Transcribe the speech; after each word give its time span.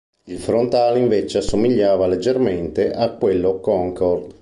Il 0.23 0.39
frontale 0.39 0.97
invece 0.97 1.37
assomigliava 1.37 2.07
leggermente 2.07 2.91
a 2.91 3.11
quello 3.11 3.59
Concord. 3.59 4.33